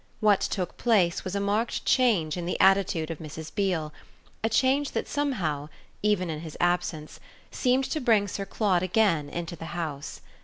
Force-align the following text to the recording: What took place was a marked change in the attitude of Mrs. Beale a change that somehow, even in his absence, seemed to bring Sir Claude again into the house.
What 0.19 0.39
took 0.39 0.77
place 0.77 1.23
was 1.23 1.35
a 1.35 1.39
marked 1.39 1.85
change 1.85 2.35
in 2.35 2.47
the 2.47 2.59
attitude 2.59 3.11
of 3.11 3.19
Mrs. 3.19 3.53
Beale 3.53 3.93
a 4.43 4.49
change 4.49 4.93
that 4.93 5.07
somehow, 5.07 5.69
even 6.01 6.27
in 6.31 6.39
his 6.39 6.57
absence, 6.59 7.19
seemed 7.51 7.83
to 7.91 8.01
bring 8.01 8.27
Sir 8.27 8.47
Claude 8.47 8.81
again 8.81 9.29
into 9.29 9.55
the 9.55 9.63
house. 9.77 10.21